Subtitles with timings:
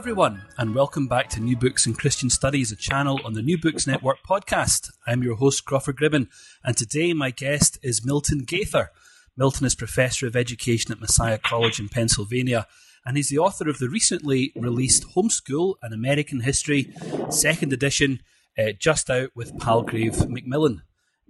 [0.00, 3.58] Everyone, and welcome back to New Books in Christian Studies, a channel on the New
[3.58, 4.90] Books Network podcast.
[5.06, 6.28] I'm your host, Crawford Gribben,
[6.64, 8.92] and today my guest is Milton Gaither.
[9.36, 12.66] Milton is Professor of Education at Messiah College in Pennsylvania,
[13.04, 16.94] and he's the author of the recently released Homeschool and American History,
[17.28, 18.20] second edition,
[18.58, 20.80] uh, just out with Palgrave Macmillan.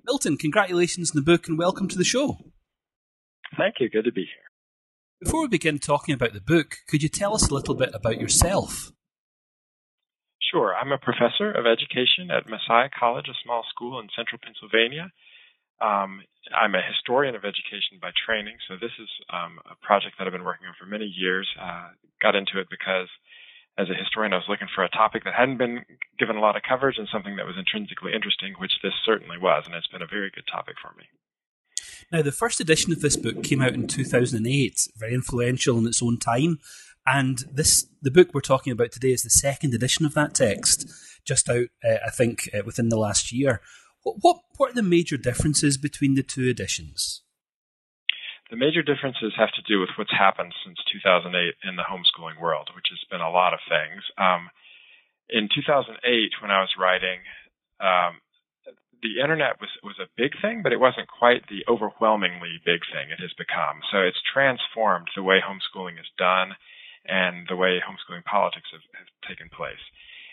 [0.06, 2.38] Milton, congratulations on the book and welcome to the show.
[3.58, 3.90] Thank you.
[3.90, 4.49] Good to be here.
[5.20, 8.18] Before we begin talking about the book, could you tell us a little bit about
[8.18, 8.90] yourself?
[10.40, 10.72] Sure.
[10.74, 15.12] I'm a professor of education at Messiah College, a small school in central Pennsylvania.
[15.84, 16.24] Um,
[16.56, 20.32] I'm a historian of education by training, so this is um, a project that I've
[20.32, 21.44] been working on for many years.
[21.60, 21.92] Uh,
[22.24, 23.12] got into it because
[23.76, 25.84] as a historian, I was looking for a topic that hadn't been
[26.16, 29.68] given a lot of coverage and something that was intrinsically interesting, which this certainly was,
[29.68, 31.04] and it's been a very good topic for me.
[32.12, 36.02] Now, the first edition of this book came out in 2008, very influential in its
[36.02, 36.58] own time.
[37.06, 40.88] And this, the book we're talking about today is the second edition of that text,
[41.24, 43.60] just out, uh, I think, uh, within the last year.
[44.02, 47.22] What, what, are the major differences between the two editions?
[48.50, 52.70] The major differences have to do with what's happened since 2008 in the homeschooling world,
[52.74, 54.02] which has been a lot of things.
[54.18, 54.50] Um,
[55.28, 57.20] in 2008, when I was writing,
[57.78, 58.18] um,
[59.02, 63.10] the internet was was a big thing, but it wasn't quite the overwhelmingly big thing
[63.10, 63.80] it has become.
[63.90, 66.56] So it's transformed the way homeschooling is done
[67.08, 69.80] and the way homeschooling politics have, have taken place.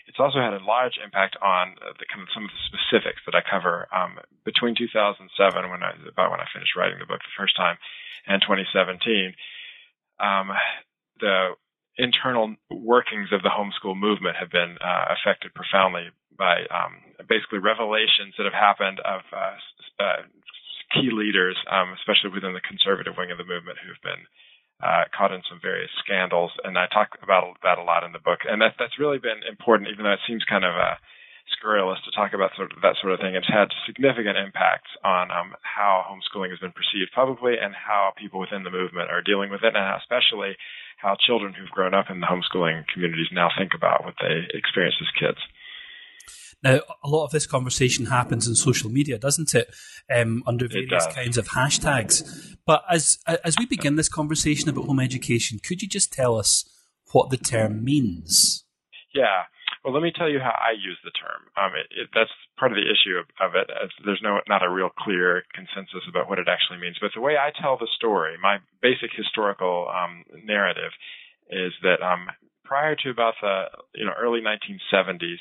[0.08, 3.36] It's also had a large impact on the kind of some of the specifics that
[3.36, 5.28] I cover um, between 2007,
[5.68, 7.76] when I about when I finished writing the book the first time,
[8.24, 9.36] and 2017.
[10.20, 10.52] Um,
[11.20, 11.56] the
[11.98, 18.38] internal workings of the homeschool movement have been uh, affected profoundly by um, basically revelations
[18.38, 19.58] that have happened of uh,
[19.98, 20.22] uh,
[20.94, 24.22] key leaders, um, especially within the conservative wing of the movement, who've been
[24.78, 26.54] uh, caught in some various scandals.
[26.62, 29.42] And I talk about that a lot in the book, and that, that's really been
[29.42, 30.96] important, even though it seems kind of uh,
[31.56, 33.34] scurrilous to talk about sort of that sort of thing.
[33.34, 38.40] It's had significant impacts on um, how homeschooling has been perceived publicly and how people
[38.40, 40.56] within the movement are dealing with it, and especially
[40.98, 44.96] how children who've grown up in the homeschooling communities now think about what they experience
[45.00, 45.38] as kids.
[46.62, 49.72] Now, a lot of this conversation happens in social media, doesn't it?
[50.12, 52.56] Um, under various kinds of hashtags.
[52.66, 56.68] But as as we begin this conversation about home education, could you just tell us
[57.12, 58.64] what the term means?
[59.14, 59.44] Yeah.
[59.84, 61.46] Well, let me tell you how I use the term.
[61.54, 63.70] Um, it, it, that's part of the issue of, of it.
[64.04, 66.98] there's no not a real clear consensus about what it actually means.
[67.00, 70.90] But the way I tell the story, my basic historical um, narrative,
[71.50, 72.26] is that um,
[72.64, 75.40] prior to about the you know early 1970s,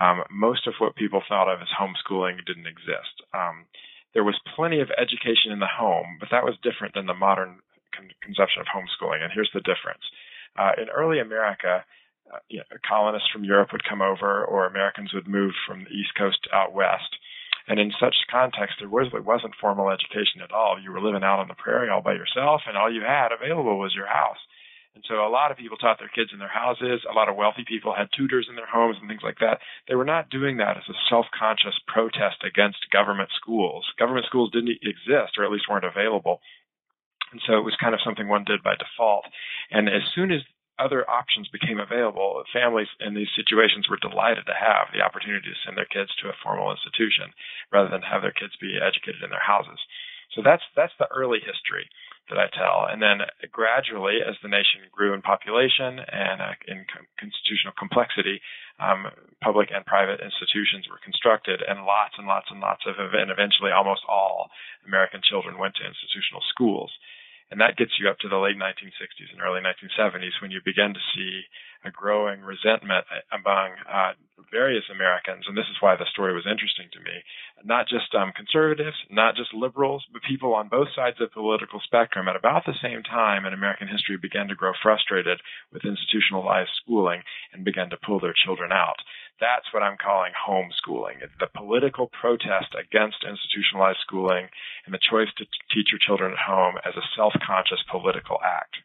[0.00, 3.22] um, most of what people thought of as homeschooling didn't exist.
[3.32, 3.66] Um,
[4.14, 7.60] there was plenty of education in the home, but that was different than the modern
[7.94, 9.22] con- conception of homeschooling.
[9.22, 10.02] And here's the difference.
[10.58, 11.84] Uh, in early America,
[12.32, 15.90] uh, you know, colonists from Europe would come over, or Americans would move from the
[15.90, 17.16] East Coast out west.
[17.66, 20.78] And in such context, there was, wasn't formal education at all.
[20.80, 23.78] You were living out on the prairie all by yourself, and all you had available
[23.78, 24.38] was your house.
[24.94, 27.02] And so a lot of people taught their kids in their houses.
[27.08, 29.58] A lot of wealthy people had tutors in their homes and things like that.
[29.88, 33.84] They were not doing that as a self-conscious protest against government schools.
[33.98, 36.40] Government schools didn't exist, or at least weren't available.
[37.32, 39.24] And so it was kind of something one did by default.
[39.72, 40.42] And as soon as
[40.78, 45.62] other options became available, families in these situations were delighted to have the opportunity to
[45.64, 47.30] send their kids to a formal institution
[47.70, 49.78] rather than have their kids be educated in their houses.
[50.34, 51.86] So that's that's the early history
[52.28, 52.88] that I tell.
[52.88, 53.20] And then
[53.52, 56.88] gradually, as the nation grew in population and uh, in
[57.20, 58.40] constitutional complexity,
[58.80, 59.06] um,
[59.44, 63.70] public and private institutions were constructed, and lots and lots and lots of, and eventually
[63.70, 64.50] almost all
[64.88, 66.90] American children went to institutional schools.
[67.54, 70.90] And that gets you up to the late 1960s and early 1970s when you begin
[70.90, 71.46] to see
[71.86, 74.18] a growing resentment among uh,
[74.50, 75.46] various Americans.
[75.46, 77.22] And this is why the story was interesting to me.
[77.62, 81.78] Not just um, conservatives, not just liberals, but people on both sides of the political
[81.78, 85.38] spectrum at about the same time in American history began to grow frustrated
[85.70, 87.22] with institutionalized schooling
[87.54, 88.98] and began to pull their children out.
[89.40, 91.22] That's what I'm calling homeschooling.
[91.22, 94.48] It's the political protest against institutionalized schooling
[94.86, 95.44] and the choice to
[95.74, 98.76] teach your children at home as a self-conscious political act.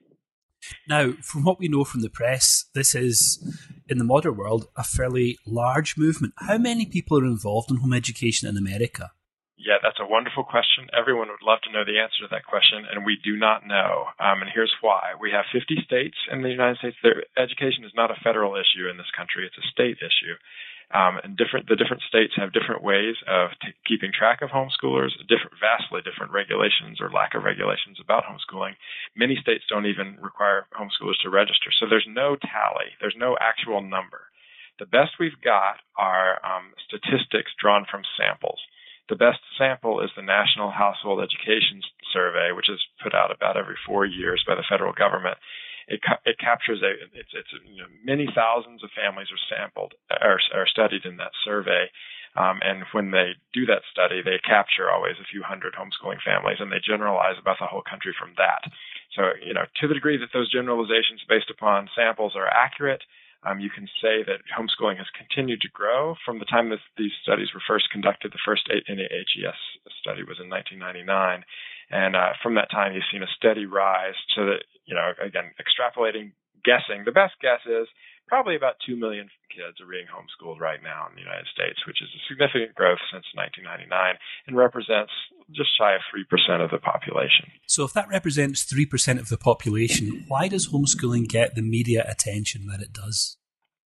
[0.87, 3.39] Now, from what we know from the press, this is,
[3.87, 6.33] in the modern world, a fairly large movement.
[6.37, 9.11] How many people are involved in home education in America?
[9.59, 10.87] Yeah, that's a wonderful question.
[10.95, 14.07] Everyone would love to know the answer to that question, and we do not know.
[14.15, 15.19] Um, and here's why.
[15.19, 16.95] We have 50 states in the United States.
[17.03, 20.39] Their education is not a federal issue in this country, it's a state issue.
[20.95, 25.13] Um, and different, the different states have different ways of t- keeping track of homeschoolers,
[25.27, 28.73] different, vastly different regulations or lack of regulations about homeschooling.
[29.13, 31.69] Many states don't even require homeschoolers to register.
[31.77, 32.95] So there's no tally.
[33.03, 34.31] There's no actual number.
[34.79, 38.57] The best we've got are um, statistics drawn from samples.
[39.09, 41.81] The best sample is the National Household Education
[42.13, 45.37] Survey, which is put out about every four years by the federal government.
[45.89, 50.37] It, it captures a it's it's you know, many thousands of families are sampled are,
[50.53, 51.89] are studied in that survey,
[52.37, 56.61] um, and when they do that study, they capture always a few hundred homeschooling families,
[56.61, 58.61] and they generalize about the whole country from that.
[59.17, 63.01] So you know to the degree that those generalizations based upon samples are accurate,
[63.43, 67.15] um, you can say that homeschooling has continued to grow from the time that these
[67.23, 68.31] studies were first conducted.
[68.31, 69.59] The first NHES
[70.01, 71.43] study was in 1999,
[71.89, 74.19] and uh, from that time you've seen a steady rise.
[74.35, 76.33] So that you know, again, extrapolating,
[76.65, 77.87] guessing, the best guess is
[78.29, 81.97] probably about 2 million kids are being homeschooled right now in the United States, which
[81.99, 83.89] is a significant growth since 1999
[84.45, 85.11] and represents
[85.49, 87.49] just shy of 3% of the population.
[87.65, 92.67] So, if that represents 3% of the population, why does homeschooling get the media attention
[92.67, 93.37] that it does?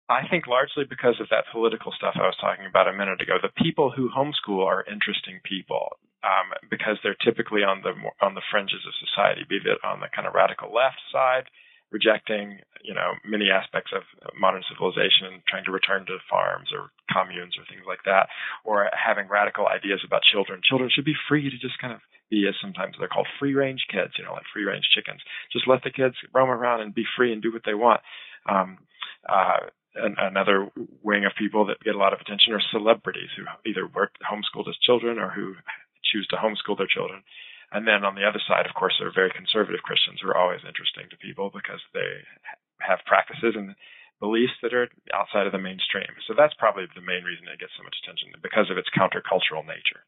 [0.08, 3.44] I think largely because of that political stuff I was talking about a minute ago.
[3.44, 7.92] The people who homeschool are interesting people um, because they're typically on the
[8.24, 11.52] on the fringes of society, be it on the kind of radical left side,
[11.92, 14.04] rejecting, you know, many aspects of
[14.40, 18.28] modern civilization and trying to return to farms or communes or things like that,
[18.64, 20.60] or having radical ideas about children.
[20.64, 22.00] Children should be free to just kind of
[22.30, 25.22] be, as sometimes they're called, free range kids, you know, like free range chickens.
[25.54, 28.02] Just let the kids roam around and be free and do what they want.
[28.48, 28.80] Um,
[29.28, 30.70] uh, another
[31.02, 34.70] wing of people that get a lot of attention are celebrities who either work homeschooled
[34.70, 35.56] as children or who
[36.04, 37.24] choose to homeschool their children.
[37.72, 40.40] And then on the other side, of course, there are very conservative Christians who are
[40.40, 42.24] always interesting to people because they
[42.80, 43.76] have practices and
[44.20, 46.10] beliefs that are outside of the mainstream.
[46.28, 49.68] So that's probably the main reason it gets so much attention because of its countercultural
[49.68, 50.08] nature.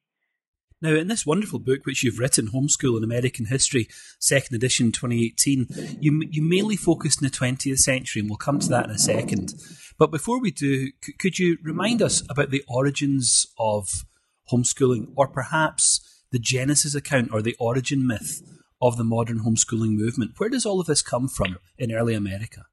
[0.81, 5.97] Now, in this wonderful book, which you've written, Homeschool in American History, second edition 2018,
[5.99, 8.97] you, you mainly focused in the 20th century, and we'll come to that in a
[8.97, 9.53] second.
[9.97, 14.05] But before we do, could you remind us about the origins of
[14.49, 18.41] homeschooling, or perhaps the Genesis account or the origin myth
[18.81, 20.31] of the modern homeschooling movement.
[20.37, 22.65] Where does all of this come from in early America?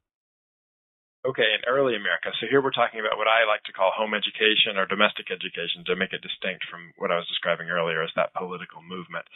[1.27, 2.31] Okay, in early America.
[2.39, 5.83] So here we're talking about what I like to call home education or domestic education
[5.87, 9.27] to make it distinct from what I was describing earlier as that political movement.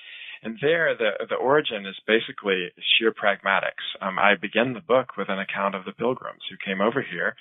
[0.46, 3.82] And there, the the origin is basically sheer pragmatics.
[4.00, 7.34] Um, I begin the book with an account of the Pilgrims who came over here.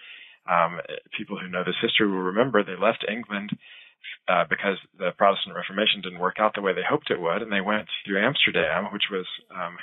[0.50, 0.82] Um,
[1.16, 3.54] people who know this history will remember they left England
[4.28, 7.52] uh, because the Protestant Reformation didn't work out the way they hoped it would, and
[7.52, 9.78] they went to Amsterdam, which was um,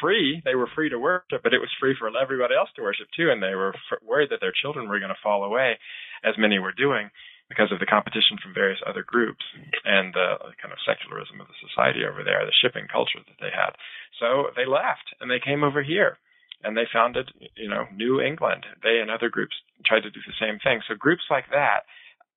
[0.00, 0.42] free.
[0.44, 3.30] They were free to worship, but it was free for everybody else to worship too,
[3.30, 5.78] and they were f- worried that their children were going to fall away,
[6.24, 7.10] as many were doing,
[7.48, 9.44] because of the competition from various other groups
[9.84, 13.54] and the kind of secularism of the society over there, the shipping culture that they
[13.54, 13.78] had.
[14.18, 16.18] So they left and they came over here
[16.64, 18.66] and they founded, you know, New England.
[18.82, 19.54] They and other groups
[19.84, 20.80] tried to do the same thing.
[20.88, 21.86] So groups like that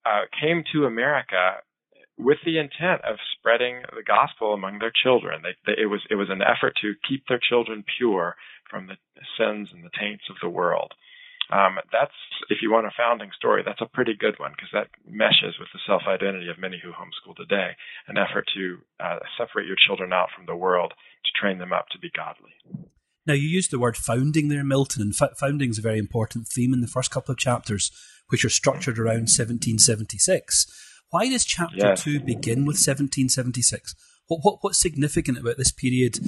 [0.06, 1.62] uh, came to America
[2.18, 5.42] with the intent of spreading the gospel among their children.
[5.42, 8.36] They, they, it was it was an effort to keep their children pure
[8.70, 8.98] from the
[9.40, 10.94] sins and the taints of the world.
[11.52, 12.14] Um, that's
[12.50, 15.70] if you want a founding story, that's a pretty good one because that meshes with
[15.74, 17.72] the self identity of many who homeschool today.
[18.08, 21.88] An effort to uh, separate your children out from the world to train them up
[21.92, 22.54] to be godly.
[23.26, 26.74] Now, you used the word founding there, Milton, and founding is a very important theme
[26.74, 27.92] in the first couple of chapters
[28.30, 30.68] which are structured around 1776.
[31.10, 31.96] Why does chapter yeah.
[31.96, 33.96] two begin with 1776?
[34.28, 36.20] What, what, what's significant about this period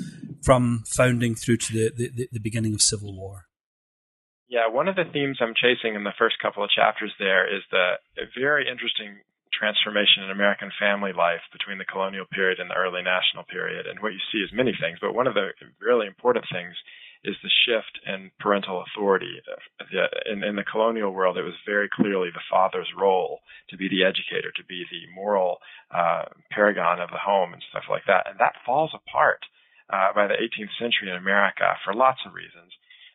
[0.42, 3.46] from founding through to the, the, the beginning of civil war?
[4.50, 7.64] Yeah, one of the themes I'm chasing in the first couple of chapters there is
[7.72, 7.96] the
[8.36, 9.22] very interesting
[9.54, 13.86] transformation in American family life between the colonial period and the early national period.
[13.86, 16.76] And what you see is many things, but one of the really important things
[17.24, 19.42] is the shift in parental authority.
[20.26, 24.04] In, in the colonial world, it was very clearly the father's role to be the
[24.04, 25.58] educator, to be the moral
[25.94, 28.26] uh, paragon of the home and stuff like that.
[28.30, 29.46] And that falls apart
[29.90, 32.74] uh, by the 18th century in America for lots of reasons.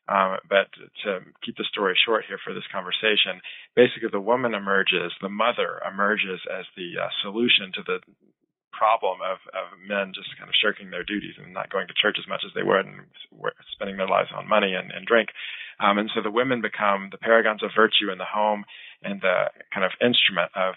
[0.09, 0.71] Um, but
[1.03, 3.43] to keep the story short here for this conversation,
[3.75, 7.99] basically the woman emerges, the mother emerges as the uh, solution to the
[8.73, 12.17] problem of, of men just kind of shirking their duties and not going to church
[12.19, 13.07] as much as they would and
[13.73, 15.31] spending their lives on money and, and drink.
[15.81, 18.65] Um, and so the women become the paragons of virtue in the home
[19.03, 20.75] and the kind of instrument of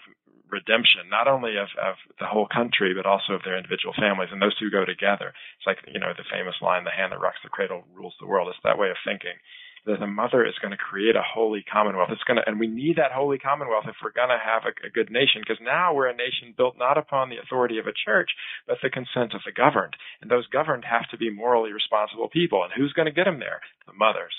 [0.50, 4.30] redemption, not only of, of the whole country, but also of their individual families.
[4.32, 5.32] And those two go together.
[5.56, 8.26] It's like, you know, the famous line, the hand that rocks the cradle rules the
[8.26, 8.48] world.
[8.50, 9.38] It's that way of thinking
[9.86, 12.10] that the mother is going to create a holy commonwealth.
[12.12, 14.72] It's going to, and we need that holy commonwealth if we're going to have a,
[14.86, 17.96] a good nation, because now we're a nation built not upon the authority of a
[17.96, 18.30] church,
[18.66, 19.96] but the consent of the governed.
[20.20, 22.62] And those governed have to be morally responsible people.
[22.62, 23.60] And who's going to get them there?
[23.86, 24.34] The mothers.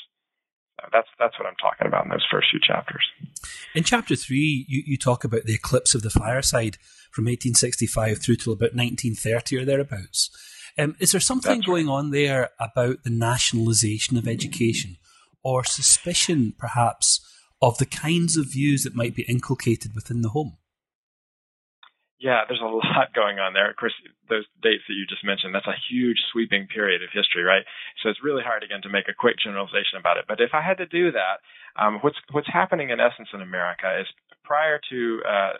[0.79, 3.03] So that's that's what I'm talking about in those first few chapters.
[3.75, 6.77] In chapter three, you, you talk about the eclipse of the fireside
[7.11, 10.29] from 1865 through till about 1930 or thereabouts.
[10.77, 14.97] Um, is there something going on there about the nationalisation of education?
[15.43, 17.19] Or suspicion, perhaps,
[17.61, 20.57] of the kinds of views that might be inculcated within the home?
[22.21, 23.69] Yeah, there's a lot going on there.
[23.69, 23.97] Of course,
[24.29, 27.65] those dates that you just mentioned, that's a huge sweeping period of history, right?
[28.01, 30.25] So it's really hard, again, to make a quick generalization about it.
[30.27, 31.41] But if I had to do that,
[31.81, 34.07] um, what's, what's happening in essence in America is
[34.45, 35.53] prior to uh,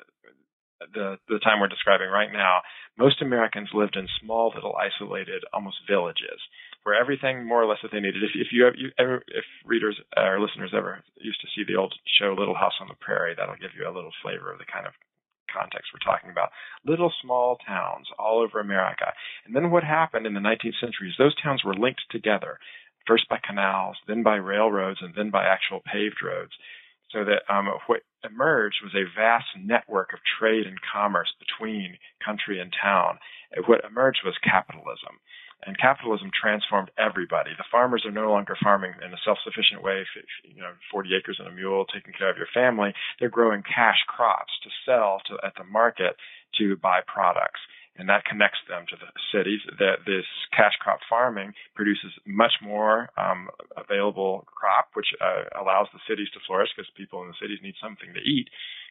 [0.94, 2.62] the, the time we're describing right now,
[2.94, 6.38] most Americans lived in small, little, isolated, almost villages
[6.84, 8.24] where everything more or less that they needed.
[8.24, 11.94] If, if you, you ever, if readers or listeners ever used to see the old
[12.20, 14.88] show Little House on the Prairie, that'll give you a little flavor of the kind
[14.88, 14.94] of
[15.54, 16.50] context we're talking about.
[16.86, 19.14] Little small towns all over America.
[19.46, 22.58] And then what happened in the 19th century is those towns were linked together,
[23.06, 26.54] first by canals, then by railroads, and then by actual paved roads.
[27.12, 32.62] So that um, what emerged was a vast network of trade and commerce between country
[32.62, 33.20] and town.
[33.68, 35.20] What emerged was capitalism
[35.65, 37.51] and capitalism transformed everybody.
[37.58, 40.06] The farmers are no longer farming in a self-sufficient way,
[40.44, 42.94] you know, 40 acres and a mule, taking care of your family.
[43.20, 46.15] They're growing cash crops to sell to, at the market
[46.60, 47.60] to buy products.
[47.98, 49.60] And that connects them to the cities.
[49.77, 50.24] That this
[50.56, 56.39] cash crop farming produces much more um, available crop, which uh, allows the cities to
[56.48, 58.48] flourish because people in the cities need something to eat.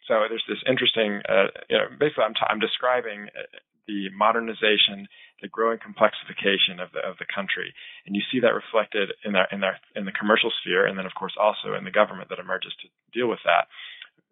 [0.07, 3.49] So there's this interesting, uh, you know, basically I'm, t- I'm describing uh,
[3.91, 5.11] the modernization,
[5.43, 7.75] the growing complexification of the of the country,
[8.07, 11.07] and you see that reflected in our in our in the commercial sphere, and then
[11.11, 13.67] of course also in the government that emerges to deal with that.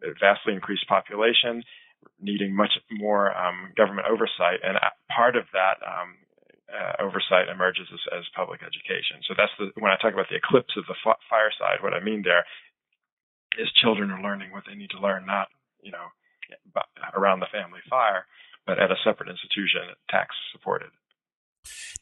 [0.06, 1.66] A vastly increased population,
[2.22, 4.78] needing much more um, government oversight, and
[5.10, 6.14] part of that um,
[6.70, 9.18] uh, oversight emerges as, as, public education.
[9.26, 11.82] So that's the when I talk about the eclipse of the f- fireside.
[11.82, 12.46] What I mean there
[13.58, 15.48] is children are learning what they need to learn, not
[15.82, 16.06] you know
[17.18, 18.22] around the family fire,
[18.68, 20.90] but at a separate institution, tax supported.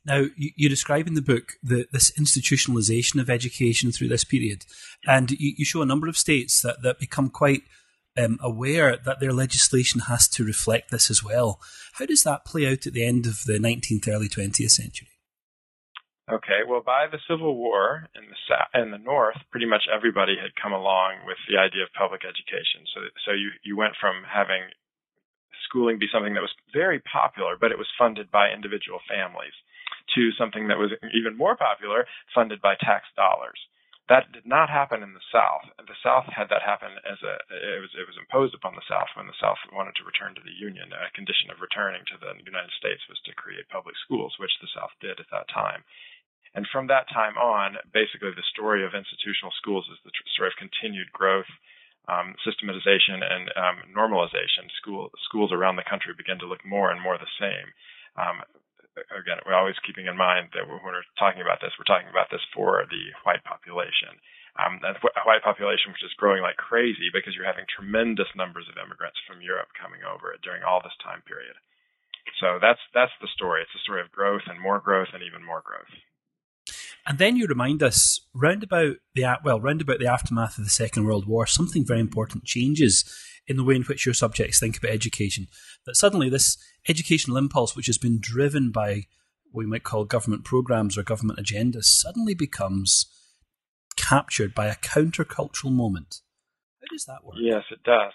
[0.05, 4.67] Now, you, you, describe in the book the, this institutionalization of education through this period,
[5.07, 7.63] and you, you show a number of states that, that become quite
[8.19, 11.61] um, aware that their legislation has to reflect this as well.
[11.95, 15.09] How does that play out at the end of the 19th, early 20th century?
[16.31, 20.35] Okay, well, by the Civil War in the South, in the North, pretty much everybody
[20.35, 22.83] had come along with the idea of public education.
[22.91, 24.67] So, so you you went from having
[25.67, 29.55] schooling be something that was very popular, but it was funded by individual families,
[30.15, 33.59] to something that was even more popular, funded by tax dollars.
[34.07, 35.67] That did not happen in the South.
[35.83, 39.11] The South had that happen as a it was it was imposed upon the South
[39.19, 40.95] when the South wanted to return to the Union.
[40.95, 44.71] A condition of returning to the United States was to create public schools, which the
[44.71, 45.83] South did at that time.
[46.55, 50.63] And from that time on, basically the story of institutional schools is the story of
[50.63, 51.51] continued growth
[52.07, 57.03] um, systematization and um, normalization, school, schools around the country begin to look more and
[57.03, 57.69] more the same.
[58.15, 58.43] Um,
[59.13, 62.31] again, we're always keeping in mind that when we're talking about this, we're talking about
[62.31, 64.17] this for the white population.
[64.57, 64.97] Um, a
[65.29, 69.45] white population which is growing like crazy because you're having tremendous numbers of immigrants from
[69.45, 71.53] Europe coming over during all this time period.
[72.41, 73.61] So that's that's the story.
[73.61, 75.93] It's a story of growth and more growth and even more growth.
[77.07, 80.71] And then you remind us, round about the well, round about the aftermath of the
[80.71, 83.05] Second World War, something very important changes
[83.47, 85.47] in the way in which your subjects think about education.
[85.85, 86.59] That suddenly this
[86.89, 89.05] educational impulse, which has been driven by
[89.53, 93.07] what we might call government programs or government agendas, suddenly becomes
[93.97, 96.23] captured by a countercultural moment.
[96.81, 97.37] How does that work?
[97.41, 98.13] Yes, it does.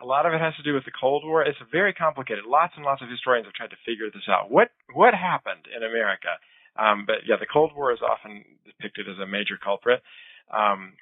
[0.00, 1.42] A lot of it has to do with the Cold War.
[1.42, 2.44] It's very complicated.
[2.46, 4.50] Lots and lots of historians have tried to figure this out.
[4.50, 6.38] What what happened in America
[6.78, 10.00] um, but yeah, the Cold War is often depicted as a major culprit.
[10.52, 10.94] Um,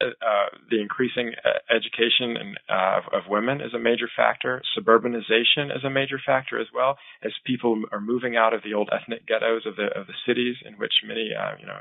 [0.00, 4.62] uh, the increasing uh, education and, uh, of, of, women is a major factor.
[4.78, 8.88] Suburbanization is a major factor as well, as people are moving out of the old
[8.92, 11.80] ethnic ghettos of the of the cities in which many, uh, you know,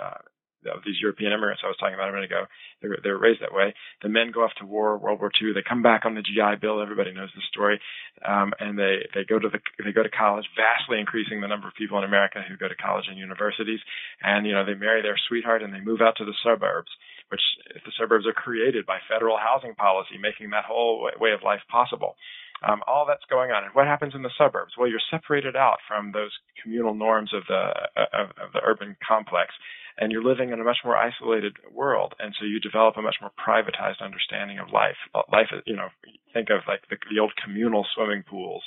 [0.00, 0.22] uh,
[0.68, 2.44] of these European immigrants I was talking about a minute ago.
[2.82, 3.74] They were, they were raised that way.
[4.02, 5.52] The men go off to war, World War II.
[5.52, 6.82] They come back on the GI Bill.
[6.82, 7.80] Everybody knows the story.
[8.24, 11.68] Um, and they, they go to the, they go to college, vastly increasing the number
[11.68, 13.80] of people in America who go to college and universities.
[14.22, 16.90] And, you know, they marry their sweetheart and they move out to the suburbs
[17.28, 17.42] which
[17.84, 22.16] the suburbs are created by federal housing policy, making that whole way of life possible.
[22.66, 23.64] Um, all that's going on.
[23.64, 24.72] And what happens in the suburbs?
[24.78, 26.32] Well, you're separated out from those
[26.62, 27.68] communal norms of the
[28.16, 29.52] of, of the urban complex,
[29.98, 32.14] and you're living in a much more isolated world.
[32.18, 35.00] And so you develop a much more privatized understanding of life.
[35.32, 35.88] Life, you know,
[36.32, 38.62] think of like the, the old communal swimming pools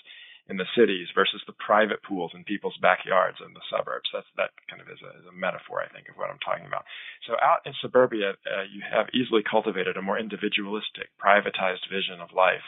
[0.50, 4.09] in the cities versus the private pools in people's backyards in the suburbs.
[4.09, 6.65] That's that kind of is a, is a metaphor, I think, of what I'm talking
[6.65, 6.89] about.
[7.29, 12.33] So out in suburbia, uh, you have easily cultivated a more individualistic, privatized vision of
[12.33, 12.65] life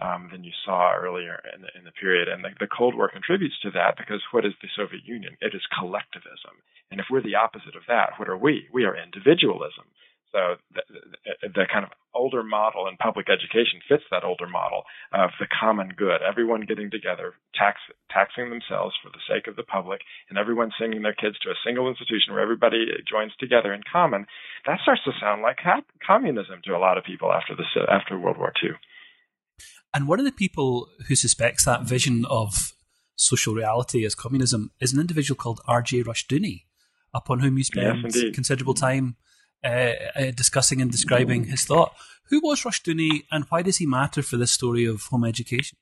[0.00, 2.28] um, than you saw earlier in the, in the period.
[2.28, 5.36] And the, the, Cold War contributes to that because what is the Soviet Union?
[5.40, 6.56] It is collectivism.
[6.90, 8.66] And if we're the opposite of that, what are we?
[8.72, 9.86] We are individualism.
[10.32, 10.82] So the,
[11.42, 15.50] the, the, kind of older model in public education fits that older model of the
[15.50, 16.22] common good.
[16.22, 17.82] Everyone getting together, tax,
[18.14, 21.62] taxing themselves for the sake of the public, and everyone sending their kids to a
[21.66, 24.26] single institution where everybody joins together in common.
[24.66, 25.58] That starts to sound like
[26.06, 28.70] communism to a lot of people after the after World War II.
[29.92, 32.72] And one of the people who suspects that vision of
[33.16, 36.04] social reality as communism is an individual called R.J.
[36.04, 36.64] Rushdoony,
[37.12, 39.16] upon whom you spend yes, considerable time
[39.64, 41.92] uh, uh, discussing and describing his thought.
[42.30, 45.76] Who was Rushdoony, and why does he matter for this story of home education?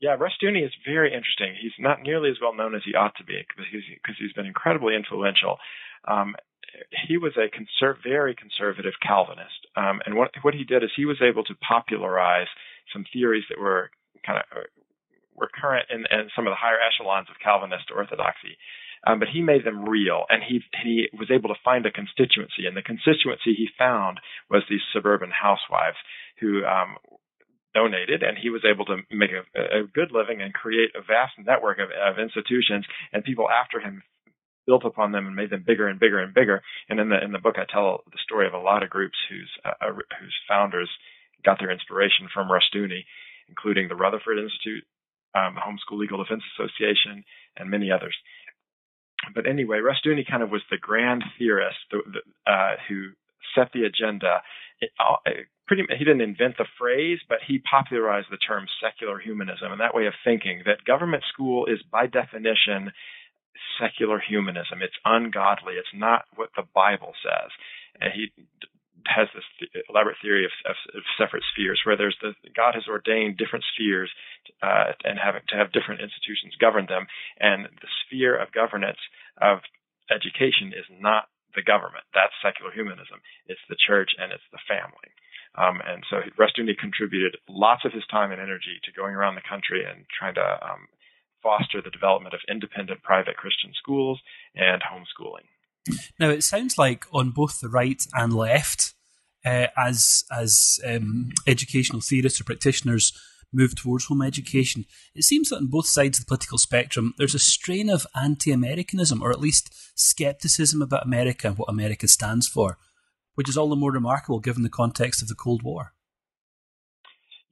[0.00, 1.54] Yeah, Rushdoony is very interesting.
[1.60, 4.32] He's not nearly as well known as he ought to be because he's, because he's
[4.32, 5.58] been incredibly influential.
[6.08, 6.34] Um,
[7.06, 11.04] he was a conser- very conservative Calvinist, um, and what what he did is he
[11.04, 12.48] was able to popularize
[12.92, 13.90] some theories that were
[14.26, 14.68] kind of uh,
[15.34, 18.56] were current in, in some of the higher echelons of Calvinist orthodoxy.
[19.06, 22.66] Um, but he made them real, and he he was able to find a constituency,
[22.68, 24.20] and the constituency he found
[24.50, 25.96] was these suburban housewives
[26.38, 26.96] who um,
[27.72, 31.32] donated, and he was able to make a, a good living and create a vast
[31.38, 34.02] network of, of institutions, and people after him
[34.66, 36.62] built upon them and made them bigger and bigger and bigger.
[36.88, 39.16] And in the in the book, I tell the story of a lot of groups
[39.30, 40.90] whose uh, uh whose founders
[41.44, 43.04] got their inspiration from Rushdoony,
[43.48, 44.84] including the Rutherford Institute,
[45.34, 47.24] um, the Homeschool Legal Defense Association,
[47.56, 48.16] and many others.
[49.34, 53.10] But anyway, Rushdoony kind of was the grand theorist the, the, uh, who
[53.54, 54.42] set the agenda.
[54.80, 55.16] It, uh,
[55.66, 59.94] pretty, he didn't invent the phrase, but he popularized the term secular humanism and that
[59.94, 62.92] way of thinking that government school is by definition
[63.80, 64.80] secular humanism.
[64.82, 65.74] It's ungodly.
[65.74, 67.50] It's not what the Bible says.
[68.00, 68.32] And he
[69.06, 69.46] has this
[69.88, 74.10] elaborate theory of, of, of, separate spheres, where there's the God has ordained different spheres
[74.62, 77.06] uh, and having to have different institutions govern them,
[77.38, 79.00] and the sphere of governance
[79.40, 79.60] of
[80.10, 82.04] education is not the government.
[82.14, 83.22] That's secular humanism.
[83.46, 85.10] It's the church and it's the family.
[85.58, 89.48] Um, and so Rushdoony contributed lots of his time and energy to going around the
[89.48, 90.86] country and trying to um,
[91.42, 94.20] foster the development of independent private Christian schools
[94.54, 95.50] and homeschooling.
[96.18, 98.94] Now it sounds like on both the right and left,
[99.44, 103.12] uh, as as um, educational theorists or practitioners
[103.52, 107.34] move towards home education, it seems that on both sides of the political spectrum, there's
[107.34, 112.78] a strain of anti-Americanism, or at least skepticism about America and what America stands for,
[113.34, 115.94] which is all the more remarkable given the context of the Cold War.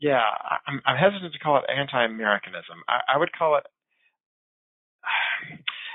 [0.01, 0.23] Yeah,
[0.69, 2.85] I'm, I'm hesitant to call it anti-Americanism.
[2.89, 3.65] I, I would call it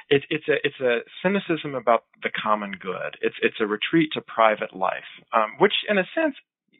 [0.10, 3.18] it, it's a it's a cynicism about the common good.
[3.22, 6.36] It's it's a retreat to private life, um, which in a sense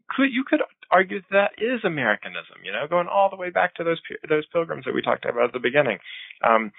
[0.10, 2.64] could you could argue that is Americanism.
[2.64, 5.46] You know, going all the way back to those those pilgrims that we talked about
[5.46, 6.00] at the beginning.
[6.44, 6.72] Um,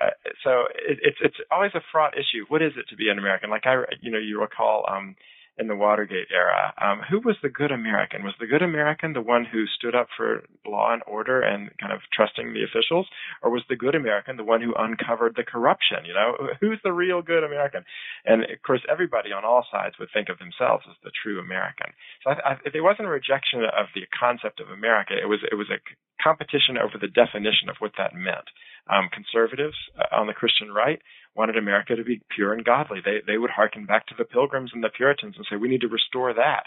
[0.00, 0.10] uh,
[0.44, 2.44] so it, it's it's always a fraught issue.
[2.48, 3.50] What is it to be an American?
[3.50, 5.16] Like I, you know, you recall um,
[5.58, 6.74] in the Watergate era.
[6.80, 8.24] Um, who was the good American?
[8.24, 11.92] Was the good American the one who stood up for law and order and kind
[11.92, 13.06] of trusting the officials,
[13.42, 16.04] or was the good American the one who uncovered the corruption?
[16.04, 17.84] You know, who's the real good American?
[18.24, 21.92] And of course, everybody on all sides would think of themselves as the true American.
[22.22, 25.14] So I, I, there wasn't a rejection of the concept of America.
[25.16, 25.80] It was it was a
[26.22, 28.48] competition over the definition of what that meant.
[28.88, 31.02] Um, conservatives uh, on the Christian right
[31.36, 33.00] wanted America to be pure and godly.
[33.04, 35.82] They they would hearken back to the Pilgrims and the Puritans and say we need
[35.82, 36.64] to restore that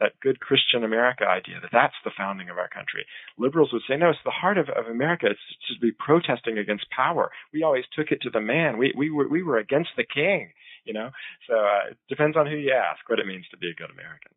[0.00, 3.04] that good Christian America idea that that's the founding of our country.
[3.38, 5.26] Liberals would say, no, it's the heart of, of America.
[5.30, 7.30] It's to be protesting against power.
[7.52, 8.78] We always took it to the man.
[8.78, 10.52] We we were we were against the king.
[10.84, 11.10] You know,
[11.46, 13.90] so uh, it depends on who you ask what it means to be a good
[13.90, 14.32] American.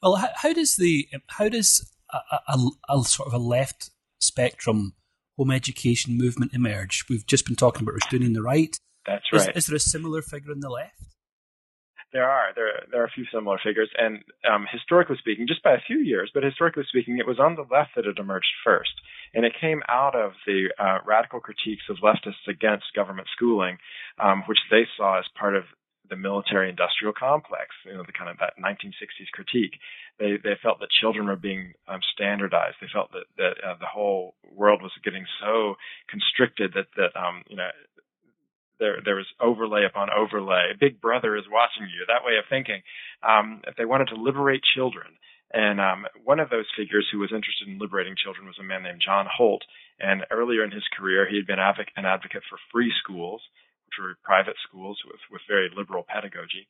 [0.00, 4.94] Well, how, how does the how does a, a, a sort of a left spectrum
[5.36, 7.04] home education movement emerge?
[7.08, 8.76] We've just been talking about on the right.
[9.06, 9.48] That's right.
[9.50, 11.16] Is, is, there a similar figure on the left?
[12.12, 15.74] There are there there are a few similar figures, and um, historically speaking, just by
[15.74, 18.92] a few years, but historically speaking, it was on the left that it emerged first,
[19.34, 23.78] and it came out of the uh, radical critiques of leftists against government schooling,
[24.22, 25.64] um, which they saw as part of
[26.08, 27.74] the military-industrial complex.
[27.84, 29.78] You know, the kind of that 1960s critique.
[30.18, 32.76] They they felt that children were being um, standardized.
[32.80, 35.74] They felt that that uh, the whole world was getting so
[36.08, 37.70] constricted that that um, you know
[38.78, 40.72] there there was overlay upon overlay.
[40.78, 42.04] Big Brother is watching you.
[42.06, 42.82] That way of thinking.
[43.22, 45.16] Um, if they wanted to liberate children,
[45.52, 48.82] and um, one of those figures who was interested in liberating children was a man
[48.82, 49.62] named John Holt.
[49.98, 53.40] And earlier in his career, he had been an advocate for free schools,
[53.86, 56.66] which were private schools with with very liberal pedagogy.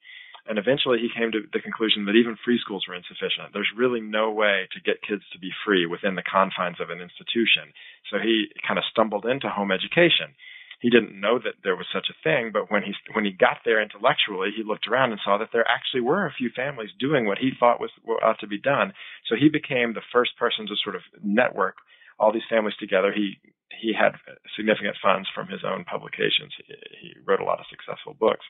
[0.47, 3.51] And eventually, he came to the conclusion that even free schools were insufficient.
[3.51, 7.03] There's really no way to get kids to be free within the confines of an
[7.03, 7.75] institution.
[8.13, 10.39] So he kind of stumbled into home education
[10.81, 13.59] he didn't know that there was such a thing, but when he when he got
[13.65, 17.27] there intellectually, he looked around and saw that there actually were a few families doing
[17.27, 18.93] what he thought was what ought to be done.
[19.27, 21.77] So he became the first person to sort of network
[22.19, 23.13] all these families together.
[23.13, 23.39] He
[23.79, 24.17] he had
[24.57, 26.53] significant funds from his own publications.
[26.57, 28.45] He, he wrote a lot of successful books,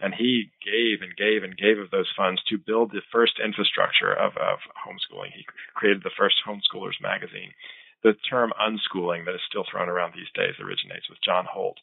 [0.00, 4.12] and he gave and gave and gave of those funds to build the first infrastructure
[4.12, 5.32] of, of homeschooling.
[5.36, 7.52] He created the first homeschoolers magazine
[8.02, 11.76] the term unschooling that is still thrown around these days originates with John Holt.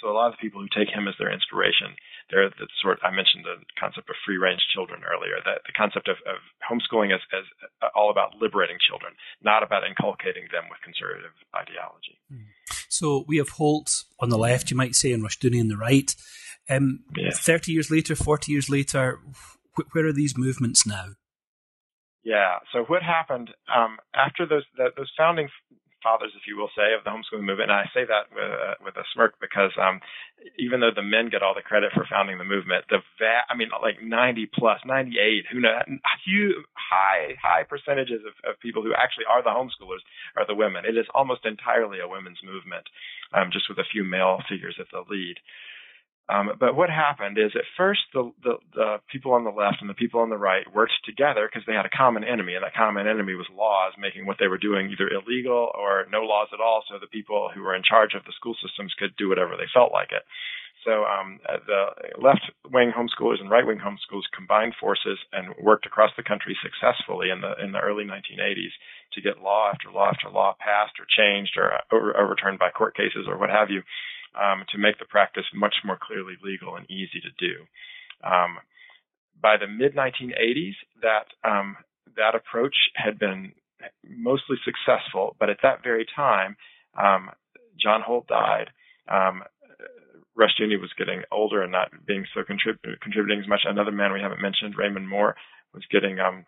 [0.00, 1.94] So a lot of people who take him as their inspiration,
[2.30, 5.38] they're the sort I mentioned the concept of free range children earlier.
[5.44, 7.46] That the concept of, of homeschooling is, is
[7.94, 9.12] all about liberating children,
[9.42, 12.18] not about inculcating them with conservative ideology.
[12.30, 12.50] Hmm.
[12.88, 16.14] So we have Holt on the left, you might say, and Rushdoony on the right.
[16.68, 17.38] Um, yes.
[17.38, 19.20] Thirty years later, forty years later,
[19.92, 21.14] where are these movements now?
[22.24, 22.58] Yeah.
[22.72, 25.48] So what happened um, after those those founding
[26.06, 28.78] fathers, if you will say, of the homeschooling movement, and I say that with, uh,
[28.78, 29.98] with a smirk because um,
[30.54, 33.58] even though the men get all the credit for founding the movement, the va- I
[33.58, 35.82] mean, like 90 plus, 98, who know,
[36.22, 40.06] huge, high, high percentages of, of people who actually are the homeschoolers
[40.38, 40.86] are the women.
[40.86, 42.86] It is almost entirely a women's movement,
[43.34, 45.42] um, just with a few male figures at the lead.
[46.28, 49.88] Um, but what happened is at first the, the, the people on the left and
[49.88, 52.74] the people on the right worked together because they had a common enemy, and that
[52.74, 56.60] common enemy was laws making what they were doing either illegal or no laws at
[56.60, 59.54] all, so the people who were in charge of the school systems could do whatever
[59.56, 60.26] they felt like it.
[60.86, 61.82] So um, uh, the
[62.22, 67.58] left-wing homeschoolers and right-wing homeschoolers combined forces and worked across the country successfully in the
[67.58, 68.70] in the early 1980s
[69.14, 72.96] to get law after law after law passed or changed or over, overturned by court
[72.96, 73.82] cases or what have you
[74.36, 77.64] um, to make the practice much more clearly legal and easy to do.
[78.24, 78.58] Um,
[79.40, 81.76] by the mid 1980s, that um,
[82.16, 83.52] that approach had been
[84.08, 86.56] mostly successful, but at that very time,
[86.96, 87.30] um,
[87.80, 88.70] John Holt died.
[89.08, 89.42] Um,
[90.36, 93.60] Rushdoony was getting older and not being so contrib- contributing as much.
[93.64, 95.36] Another man we haven't mentioned, Raymond Moore,
[95.72, 96.44] was getting um,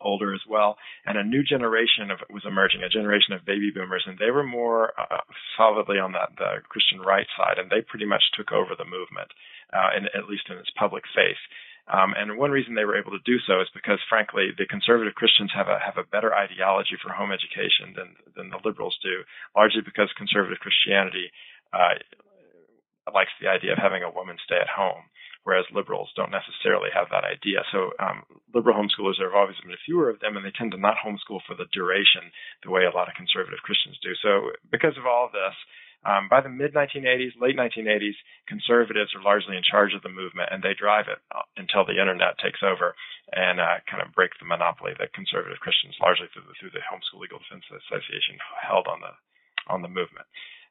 [0.00, 4.04] older as well, and a new generation of was emerging, a generation of baby boomers,
[4.06, 5.22] and they were more uh,
[5.56, 9.30] solidly on that the Christian right side, and they pretty much took over the movement,
[9.72, 11.40] uh, in, at least in its public face.
[11.88, 15.16] Um, and one reason they were able to do so is because, frankly, the conservative
[15.16, 19.24] Christians have a have a better ideology for home education than than the liberals do,
[19.56, 21.32] largely because conservative Christianity
[21.72, 21.96] uh,
[23.08, 25.08] likes the idea of having a woman stay at home
[25.48, 27.64] whereas liberals don't necessarily have that idea.
[27.72, 30.80] So um, liberal homeschoolers, there have always been fewer of them, and they tend to
[30.80, 32.28] not homeschool for the duration
[32.60, 34.12] the way a lot of conservative Christians do.
[34.20, 35.56] So because of all this,
[36.04, 40.52] um, by the mid 1980s, late 1980s, conservatives are largely in charge of the movement,
[40.52, 42.92] and they drive it uh, until the internet takes over
[43.32, 46.84] and uh, kind of break the monopoly that conservative Christians, largely through the, through the
[46.84, 49.16] Homeschool Legal Defense Association, held on the
[49.72, 50.28] on the movement.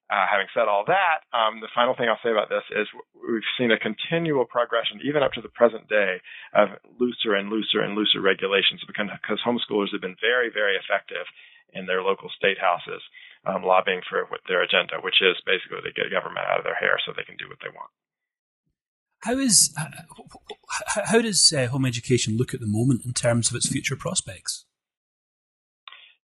[0.08, 3.44] Uh, having said all that, um, the final thing I'll say about this is we've
[3.60, 6.24] seen a continual progression, even up to the present day,
[6.56, 9.12] of looser and looser and looser regulations because,
[9.44, 11.28] homeschoolers have been very, very effective
[11.76, 13.04] in their local state houses
[13.44, 16.96] um, lobbying for their agenda, which is basically to get government out of their hair
[17.04, 17.92] so they can do what they want.
[19.24, 19.76] How is
[21.06, 24.67] how does uh, home education look at the moment in terms of its future prospects?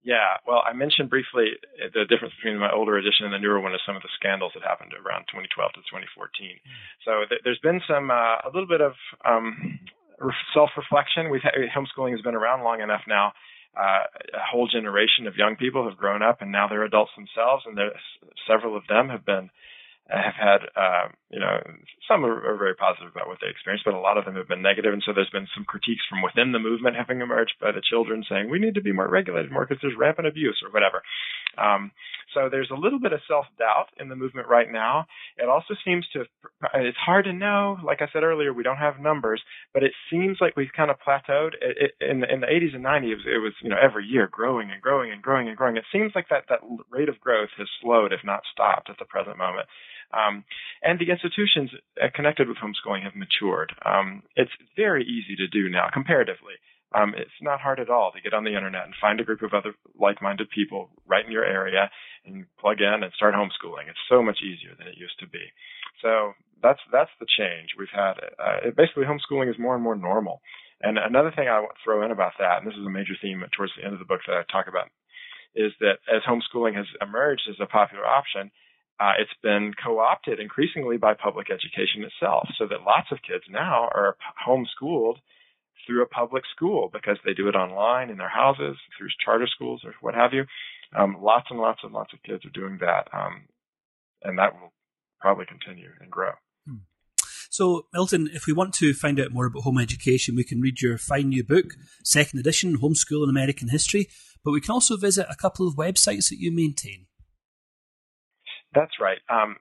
[0.04, 3.74] Yeah, well, I mentioned briefly the difference between my older edition and the newer one
[3.74, 6.60] is some of the scandals that happened around 2012 to 2014.
[7.08, 9.80] So th- there's been some uh, a little bit of um,
[10.54, 11.32] self-reflection.
[11.32, 13.32] We've had, homeschooling has been around long enough now.
[13.80, 14.04] Uh,
[14.36, 17.78] a whole generation of young people have grown up and now they're adults themselves, and
[17.78, 17.96] there's
[18.46, 19.50] several of them have been
[20.10, 21.64] have had, uh, you know,
[22.08, 24.50] some are, are, very positive about what they experienced, but a lot of them have
[24.50, 24.92] been negative.
[24.92, 28.24] And so there's been some critiques from within the movement having emerged by the children
[28.28, 31.02] saying we need to be more regulated more because there's rampant abuse or whatever.
[31.58, 31.92] Um,
[32.34, 35.06] so there's a little bit of self doubt in the movement right now.
[35.38, 36.26] It also seems to,
[36.74, 37.78] it's hard to know.
[37.84, 39.42] Like I said earlier, we don't have numbers,
[39.74, 41.54] but it seems like we've kind of plateaued.
[41.62, 44.28] It, it, in, the, in the 80s and 90s, it was, you know, every year
[44.32, 45.78] growing and growing and growing and growing.
[45.78, 49.06] It seems like that, that rate of growth has slowed, if not stopped, at the
[49.06, 49.68] present moment.
[50.14, 50.44] Um,
[50.82, 51.72] and the institutions
[52.02, 53.74] uh, connected with homeschooling have matured.
[53.86, 56.54] Um, it's very easy to do now, comparatively.
[56.94, 59.42] Um, it's not hard at all to get on the internet and find a group
[59.42, 61.90] of other like-minded people right in your area
[62.26, 63.90] and plug in and start homeschooling.
[63.90, 65.42] It's so much easier than it used to be.
[66.02, 68.14] So that's that's the change we've had.
[68.38, 70.42] Uh, basically, homeschooling is more and more normal.
[70.82, 73.14] And another thing I want to throw in about that, and this is a major
[73.22, 74.90] theme towards the end of the book that I talk about,
[75.56, 78.52] is that as homeschooling has emerged as a popular option,
[79.04, 83.90] uh, it's been co-opted increasingly by public education itself, so that lots of kids now
[83.94, 84.16] are
[84.48, 85.18] homeschooled
[85.86, 89.82] through a public school because they do it online in their houses, through charter schools
[89.84, 90.46] or what have you.
[90.98, 93.42] Um, lots and lots and lots of kids are doing that, um,
[94.22, 94.72] and that will
[95.20, 96.32] probably continue and grow.
[96.66, 96.84] Hmm.
[97.50, 100.82] So, Milton, if we want to find out more about home education, we can read
[100.82, 101.74] your fine new book,
[102.06, 104.08] second edition, Homeschool in American History,
[104.46, 107.08] but we can also visit a couple of websites that you maintain.
[108.74, 109.20] That's right.
[109.30, 109.58] Um,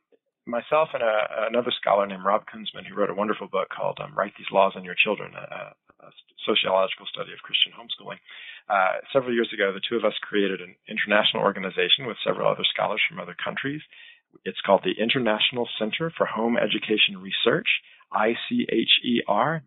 [0.47, 4.15] myself and a, another scholar named Rob Kunzman, who wrote a wonderful book called um,
[4.17, 6.11] Write These Laws on Your Children, a, a
[6.47, 8.19] sociological study of Christian homeschooling.
[8.69, 12.65] Uh, several years ago, the two of us created an international organization with several other
[12.65, 13.83] scholars from other countries.
[14.45, 17.69] It's called the International Center for Home Education Research,
[18.13, 19.61] ICHER.org.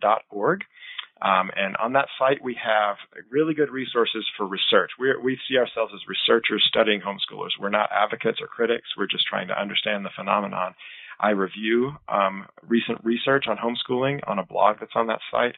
[1.22, 2.98] Um, and on that site, we have
[3.32, 4.92] really good resources for research.
[5.00, 7.56] we we see ourselves as researchers studying homeschoolers.
[7.60, 8.90] We're not advocates or critics.
[8.98, 10.76] We're just trying to understand the phenomenon.
[11.20, 15.56] I review um, recent research on homeschooling on a blog that's on that site.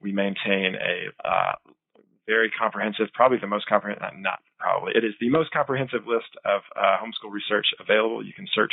[0.00, 1.52] We maintain a uh,
[2.26, 6.62] very comprehensive, probably the most comprehensive, not probably, it is the most comprehensive list of
[6.76, 8.24] uh, homeschool research available.
[8.24, 8.72] You can search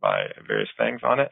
[0.00, 1.30] by various things on it.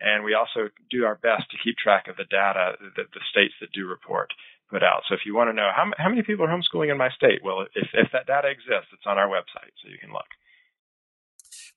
[0.00, 3.54] And we also do our best to keep track of the data that the states
[3.60, 4.32] that do report
[4.70, 5.02] put out.
[5.08, 7.40] So if you want to know how, how many people are homeschooling in my state,
[7.42, 10.28] well, if, if that data exists, it's on our website, so you can look.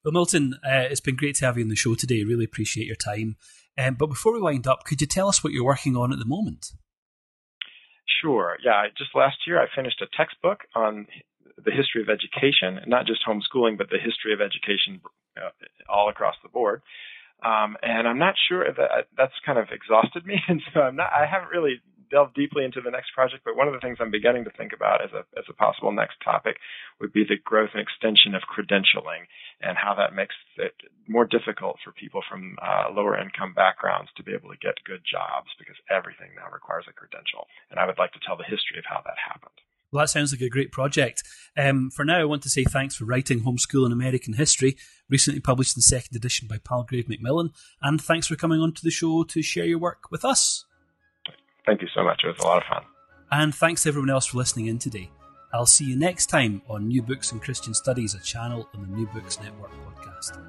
[0.04, 2.24] Well, Milton, uh, it's been great to have you on the show today.
[2.24, 3.36] Really appreciate your time.
[3.78, 6.20] Um, but before we wind up, could you tell us what you're working on at
[6.20, 6.74] the moment?
[8.22, 8.58] Sure.
[8.64, 11.08] Yeah, just last year I finished a textbook on
[11.64, 15.00] the history of education, not just homeschooling, but the history of education
[15.38, 15.52] uh,
[15.88, 16.82] all across the board.
[17.44, 21.12] Um, and I'm not sure that that's kind of exhausted me, and so I'm not.
[21.14, 23.46] I haven't really delved deeply into the next project.
[23.46, 25.92] But one of the things I'm beginning to think about as a as a possible
[25.92, 26.58] next topic
[27.00, 29.30] would be the growth and extension of credentialing,
[29.62, 30.76] and how that makes it
[31.08, 35.02] more difficult for people from uh, lower income backgrounds to be able to get good
[35.06, 37.48] jobs because everything now requires a credential.
[37.72, 39.56] And I would like to tell the history of how that happened.
[39.92, 41.24] Well, that sounds like a great project.
[41.58, 44.78] Um, for now, I want to say thanks for writing Homeschool in American History,
[45.10, 48.92] recently published in second edition by Palgrave Macmillan, and thanks for coming on to the
[48.92, 50.66] show to share your work with us.
[51.66, 52.22] Thank you so much.
[52.24, 52.84] It was a lot of fun.
[53.32, 55.12] And thanks to everyone else for listening in today.
[55.54, 58.96] I'll see you next time on New Books in Christian Studies, a channel on the
[58.96, 60.40] New Books Network podcast.